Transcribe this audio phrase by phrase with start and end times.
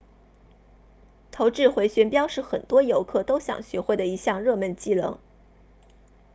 [1.29, 5.19] 投掷回旋镖是很多游客都想学会的一项热门技能